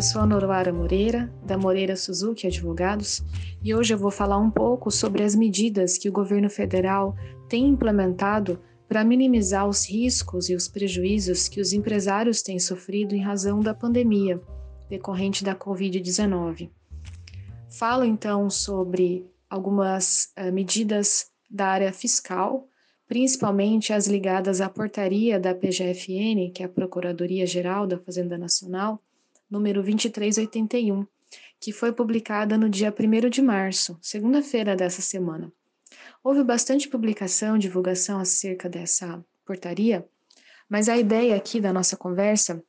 [0.00, 3.22] Eu sou a Norvara Moreira, da Moreira Suzuki Advogados,
[3.62, 7.14] e hoje eu vou falar um pouco sobre as medidas que o governo federal
[7.50, 8.58] tem implementado
[8.88, 13.74] para minimizar os riscos e os prejuízos que os empresários têm sofrido em razão da
[13.74, 14.40] pandemia
[14.88, 16.70] decorrente da Covid-19.
[17.68, 22.66] Falo então sobre algumas uh, medidas da área fiscal,
[23.06, 28.98] principalmente as ligadas à portaria da PGFN, que é a Procuradoria Geral da Fazenda Nacional,
[29.50, 31.06] número 2381,
[31.58, 35.52] que foi publicada no dia 1 de março, segunda-feira dessa semana.
[36.22, 40.06] Houve bastante publicação, divulgação acerca dessa portaria,
[40.68, 42.62] mas a ideia aqui da nossa conversa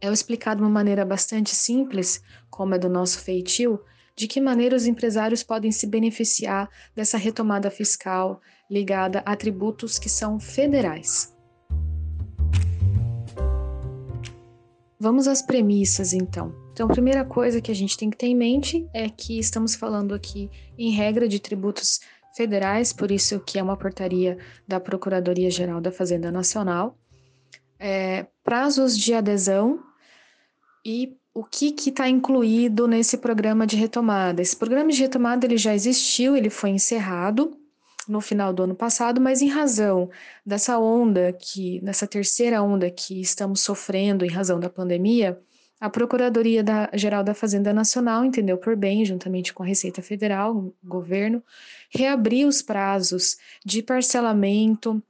[0.00, 3.80] é eu explicar de uma maneira bastante simples, como é do nosso feitio,
[4.14, 10.08] de que maneira os empresários podem se beneficiar dessa retomada fiscal ligada a tributos que
[10.08, 11.34] são federais.
[15.02, 16.54] Vamos às premissas, então.
[16.72, 19.74] Então, a primeira coisa que a gente tem que ter em mente é que estamos
[19.74, 21.98] falando aqui em regra de tributos
[22.36, 26.96] federais, por isso que é uma portaria da Procuradoria-Geral da Fazenda Nacional.
[27.80, 29.80] É, prazos de adesão
[30.86, 34.40] e o que está incluído nesse programa de retomada.
[34.40, 37.58] Esse programa de retomada ele já existiu, ele foi encerrado
[38.08, 40.10] no final do ano passado, mas em razão
[40.44, 45.40] dessa onda que, nessa terceira onda que estamos sofrendo em razão da pandemia,
[45.80, 50.72] a Procuradoria da, Geral da Fazenda Nacional entendeu por bem, juntamente com a Receita Federal,
[50.82, 51.42] governo,
[51.90, 55.02] reabrir os prazos de parcelamento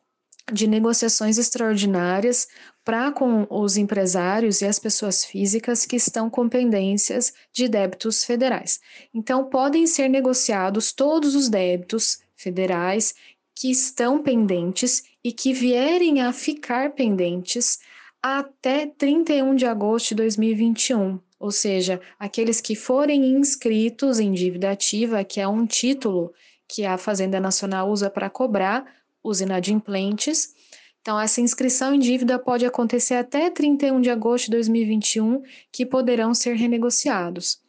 [0.51, 2.49] de negociações extraordinárias
[2.83, 8.81] para com os empresários e as pessoas físicas que estão com pendências de débitos federais.
[9.15, 13.15] Então, podem ser negociados todos os débitos federais
[13.55, 17.79] que estão pendentes e que vierem a ficar pendentes
[18.23, 25.25] até 31 de agosto de 2021, ou seja, aqueles que forem inscritos em dívida ativa,
[25.25, 26.33] que é um título
[26.69, 28.85] que a Fazenda Nacional usa para cobrar
[29.23, 30.55] os inadimplentes.
[31.01, 36.33] Então, essa inscrição em dívida pode acontecer até 31 de agosto de 2021, que poderão
[36.33, 37.61] ser renegociados.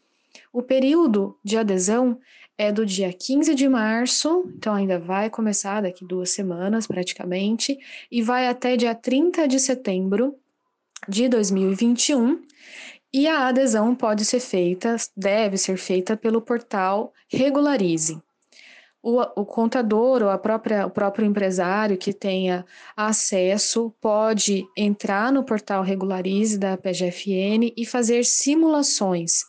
[0.51, 2.19] O período de adesão
[2.57, 7.77] é do dia 15 de março, então ainda vai começar daqui duas semanas praticamente,
[8.11, 10.35] e vai até dia 30 de setembro
[11.07, 12.41] de 2021.
[13.11, 18.21] E a adesão pode ser feita, deve ser feita pelo portal Regularize
[19.03, 22.65] o, o contador ou a própria, o próprio empresário que tenha
[22.95, 29.43] acesso pode entrar no portal Regularize da PGFN e fazer simulações.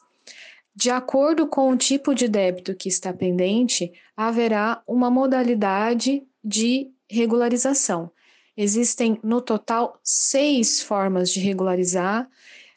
[0.74, 8.10] De acordo com o tipo de débito que está pendente, haverá uma modalidade de regularização.
[8.56, 12.28] Existem, no total, seis formas de regularizar,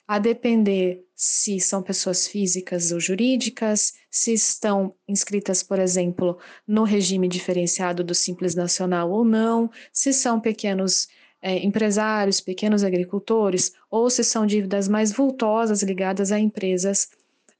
[0.07, 6.37] a depender se são pessoas físicas ou jurídicas, se estão inscritas, por exemplo,
[6.67, 11.07] no regime diferenciado do Simples Nacional ou não, se são pequenos
[11.41, 17.09] é, empresários, pequenos agricultores, ou se são dívidas mais vultosas ligadas a empresas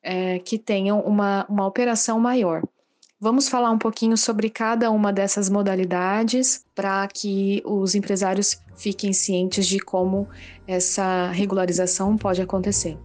[0.02, 2.64] é, que tenham uma, uma operação maior.
[3.20, 9.66] Vamos falar um pouquinho sobre cada uma dessas modalidades para que os empresários fiquem cientes
[9.66, 10.28] de como
[10.68, 12.96] essa regularização pode acontecer.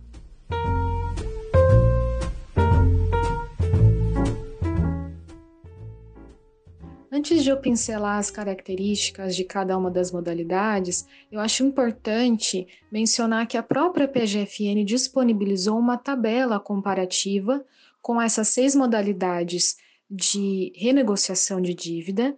[7.22, 13.46] Antes de eu pincelar as características de cada uma das modalidades, eu acho importante mencionar
[13.46, 17.64] que a própria PGFN disponibilizou uma tabela comparativa
[18.00, 19.76] com essas seis modalidades
[20.10, 22.36] de renegociação de dívida,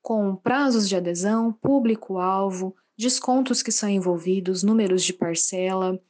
[0.00, 6.00] com prazos de adesão, público-alvo, descontos que são envolvidos, números de parcela,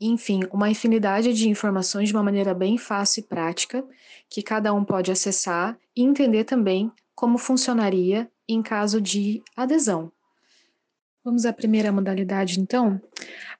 [0.00, 3.84] enfim, uma infinidade de informações de uma maneira bem fácil e prática,
[4.28, 10.10] que cada um pode acessar e entender também como funcionaria em caso de adesão.
[11.22, 12.98] Vamos à primeira modalidade, então?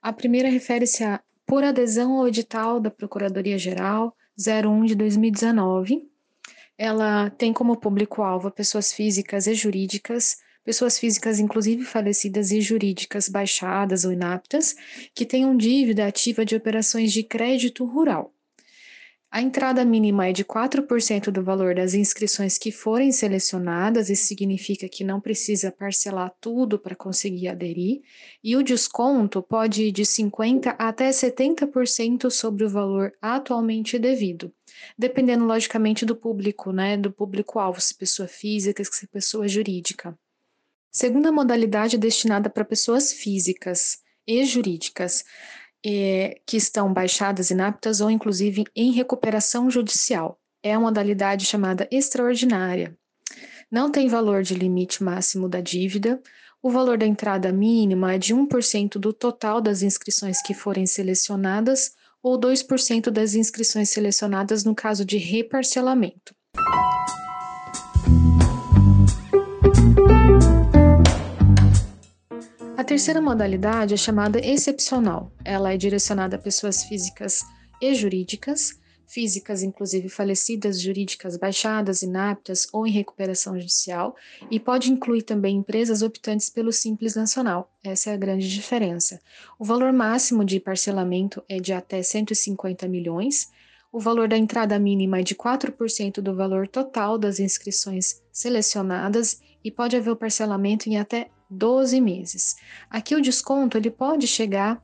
[0.01, 6.09] A primeira refere-se a por adesão ao edital da Procuradoria-Geral 01 de 2019.
[6.75, 14.05] Ela tem como público-alvo pessoas físicas e jurídicas, pessoas físicas, inclusive falecidas e jurídicas baixadas
[14.05, 14.75] ou inaptas,
[15.13, 18.33] que tenham dívida ativa de operações de crédito rural.
[19.33, 24.89] A entrada mínima é de 4% do valor das inscrições que forem selecionadas, isso significa
[24.89, 28.01] que não precisa parcelar tudo para conseguir aderir,
[28.43, 34.53] e o desconto pode ir de 50% até 70% sobre o valor atualmente devido,
[34.97, 40.13] dependendo logicamente do público, né, do público-alvo, se pessoa física, se pessoa jurídica.
[40.91, 45.23] Segunda modalidade destinada para pessoas físicas e jurídicas
[45.85, 50.39] é, que estão baixadas, inaptas ou inclusive em recuperação judicial.
[50.63, 52.95] É a modalidade chamada extraordinária.
[53.71, 56.21] Não tem valor de limite máximo da dívida.
[56.61, 61.95] O valor da entrada mínima é de 1% do total das inscrições que forem selecionadas
[62.21, 66.35] ou 2% das inscrições selecionadas no caso de reparcelamento.
[72.91, 75.31] Terceira modalidade é chamada excepcional.
[75.45, 77.39] Ela é direcionada a pessoas físicas
[77.81, 78.77] e jurídicas,
[79.07, 84.13] físicas inclusive falecidas, jurídicas baixadas, inaptas ou em recuperação judicial,
[84.51, 87.71] e pode incluir também empresas optantes pelo Simples Nacional.
[87.81, 89.21] Essa é a grande diferença.
[89.57, 93.49] O valor máximo de parcelamento é de até 150 milhões.
[93.89, 99.71] O valor da entrada mínima é de 4% do valor total das inscrições selecionadas e
[99.71, 102.55] pode haver o parcelamento em até 12 meses.
[102.89, 104.81] Aqui o desconto ele pode chegar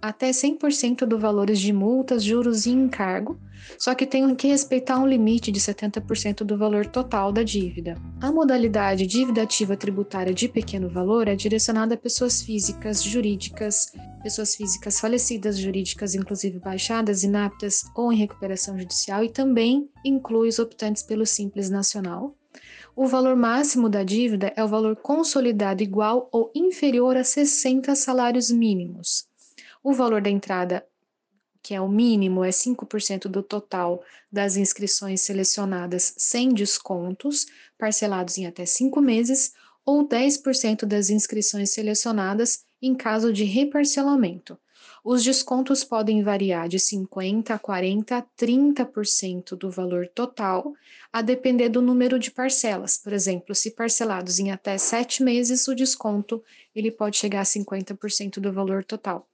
[0.00, 3.40] até 100% do valores de multas, juros e encargo,
[3.78, 7.96] só que tem que respeitar um limite de 70% do valor total da dívida.
[8.20, 13.92] A modalidade dívida ativa tributária de pequeno valor é direcionada a pessoas físicas, jurídicas,
[14.22, 20.58] pessoas físicas falecidas, jurídicas inclusive baixadas, inaptas ou em recuperação judicial e também inclui os
[20.58, 22.36] optantes pelo Simples Nacional
[22.96, 28.50] o valor máximo da dívida é o valor consolidado igual ou inferior a 60 salários
[28.50, 29.28] mínimos.
[29.84, 30.82] O valor da entrada,
[31.62, 34.02] que é o mínimo, é 5% do total
[34.32, 37.44] das inscrições selecionadas sem descontos,
[37.76, 39.52] parcelados em até 5 meses,
[39.84, 44.58] ou 10% das inscrições selecionadas em caso de reparcelamento.
[45.08, 50.74] Os descontos podem variar de 50%, 40%, 30% do valor total,
[51.12, 52.96] a depender do número de parcelas.
[52.96, 56.42] Por exemplo, se parcelados em até 7 meses, o desconto
[56.74, 59.28] ele pode chegar a 50% do valor total.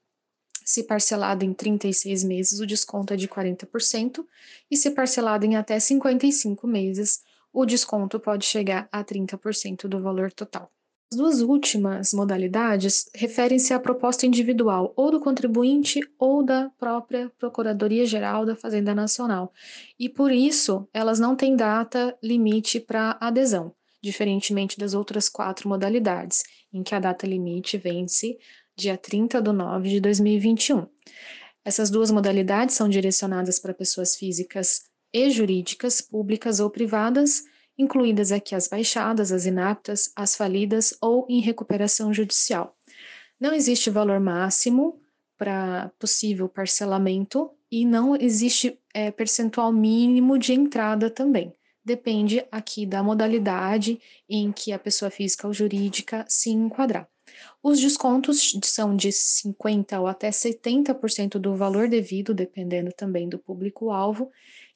[0.63, 4.27] Se parcelado em 36 meses, o desconto é de 40%,
[4.71, 10.31] e se parcelado em até 55 meses, o desconto pode chegar a 30% do valor
[10.35, 10.71] total.
[11.13, 18.47] As duas últimas modalidades referem-se à proposta individual, ou do contribuinte ou da própria Procuradoria-Geral
[18.47, 19.53] da Fazenda Nacional,
[19.99, 26.45] e por isso elas não têm data limite para adesão, diferentemente das outras quatro modalidades,
[26.73, 28.39] em que a data limite vence
[28.75, 30.87] dia 30 de nove de 2021.
[31.63, 37.45] Essas duas modalidades são direcionadas para pessoas físicas e jurídicas, públicas ou privadas,
[37.79, 42.77] incluídas aqui as baixadas, as inaptas, as falidas ou em recuperação judicial.
[43.41, 45.01] Não existe valor máximo
[45.37, 51.53] para possível parcelamento e não existe é, percentual mínimo de entrada também.
[51.85, 57.09] Depende aqui da modalidade em que a pessoa física ou jurídica se enquadrar.
[57.63, 64.31] Os descontos são de 50% ou até 70% do valor devido, dependendo também do público-alvo,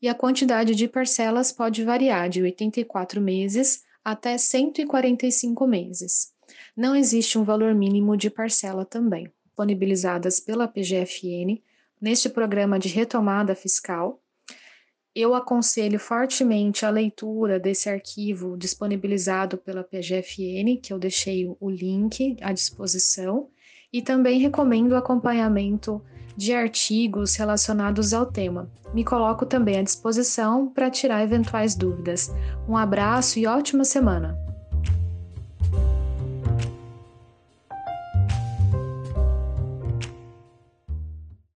[0.07, 6.33] e a quantidade de parcelas pode variar de 84 meses até 145 meses.
[6.77, 9.29] Não existe um valor mínimo de parcela também.
[9.47, 11.61] Disponibilizadas pela PGFN
[12.01, 14.23] neste programa de retomada fiscal,
[15.13, 22.37] eu aconselho fortemente a leitura desse arquivo disponibilizado pela PGFN, que eu deixei o link
[22.43, 23.49] à disposição,
[23.93, 26.01] e também recomendo o acompanhamento
[26.37, 28.69] de artigos relacionados ao tema.
[28.95, 32.33] Me coloco também à disposição para tirar eventuais dúvidas.
[32.69, 34.46] Um abraço e ótima semana!